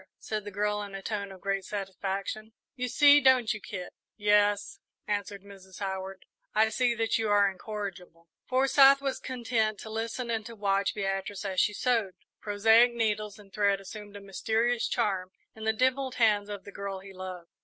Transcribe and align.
said 0.17 0.43
the 0.43 0.49
girl, 0.49 0.81
in 0.81 0.95
a 0.95 1.01
tone 1.03 1.31
of 1.31 1.41
great 1.41 1.63
satisfaction; 1.63 2.53
"you 2.75 2.87
see, 2.87 3.21
don't 3.21 3.53
you, 3.53 3.61
Kit?" 3.61 3.93
"Yes," 4.17 4.79
answered 5.05 5.43
Mrs. 5.43 5.77
Howard, 5.77 6.25
"I 6.55 6.69
see 6.69 6.95
that 6.95 7.19
you 7.19 7.29
are 7.29 7.47
incorrigible." 7.51 8.27
Forsyth 8.47 8.99
was 8.99 9.19
content 9.19 9.77
to 9.81 9.91
listen 9.91 10.31
and 10.31 10.43
to 10.47 10.55
watch 10.55 10.95
Beatrice 10.95 11.45
as 11.45 11.59
she 11.59 11.75
sewed. 11.75 12.15
Prosaic 12.39 12.93
needles 12.95 13.37
and 13.37 13.53
thread 13.53 13.79
assumed 13.79 14.15
a 14.15 14.21
mysterious 14.21 14.87
charm 14.87 15.29
in 15.55 15.65
the 15.65 15.71
dimpled 15.73 16.15
hands 16.15 16.49
of 16.49 16.63
the 16.63 16.71
girl 16.71 17.01
he 17.01 17.13
loved. 17.13 17.51